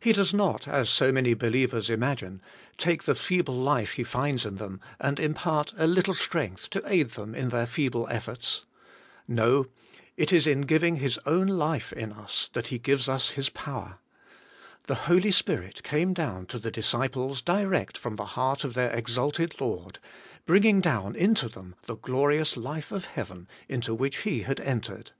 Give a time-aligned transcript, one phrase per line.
[0.00, 2.42] He does not, as so many believers imagine,
[2.76, 7.12] take the feeble life He finds in them, and impart a little strength to aid
[7.12, 8.64] them in their feeble efforts.
[9.28, 9.68] No;
[10.16, 13.98] it is in giving His own life in us that He gives us His power.
[14.88, 18.88] The Holy Spirit came down to the disciples direct from the heart of AS YOUR
[18.88, 18.90] STRENGTH.
[18.90, 19.98] 2U their exalted Lord,
[20.44, 25.12] bringing down into them the glorious life of heaven into which He had entered.